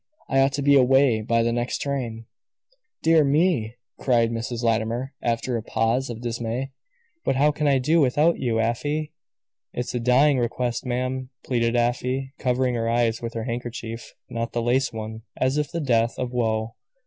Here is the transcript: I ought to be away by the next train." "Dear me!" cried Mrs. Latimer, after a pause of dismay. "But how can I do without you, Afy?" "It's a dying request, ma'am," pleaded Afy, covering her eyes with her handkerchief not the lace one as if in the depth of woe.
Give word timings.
I 0.27 0.39
ought 0.39 0.53
to 0.53 0.63
be 0.63 0.73
away 0.75 1.21
by 1.21 1.43
the 1.43 1.51
next 1.51 1.77
train." 1.79 2.25
"Dear 3.03 3.23
me!" 3.23 3.75
cried 3.99 4.31
Mrs. 4.31 4.63
Latimer, 4.63 5.13
after 5.21 5.55
a 5.57 5.61
pause 5.61 6.09
of 6.09 6.21
dismay. 6.23 6.71
"But 7.23 7.35
how 7.35 7.51
can 7.51 7.67
I 7.67 7.77
do 7.77 8.01
without 8.01 8.39
you, 8.39 8.59
Afy?" 8.59 9.13
"It's 9.73 9.93
a 9.93 9.99
dying 9.99 10.39
request, 10.39 10.87
ma'am," 10.87 11.29
pleaded 11.45 11.75
Afy, 11.75 12.33
covering 12.39 12.73
her 12.73 12.89
eyes 12.89 13.21
with 13.21 13.35
her 13.35 13.43
handkerchief 13.43 14.15
not 14.27 14.53
the 14.53 14.63
lace 14.63 14.91
one 14.91 15.21
as 15.37 15.59
if 15.59 15.67
in 15.67 15.71
the 15.83 15.87
depth 15.87 16.17
of 16.17 16.31
woe. 16.31 16.73